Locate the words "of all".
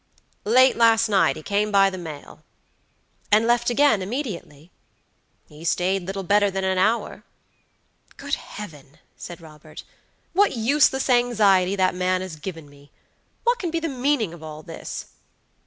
14.33-14.63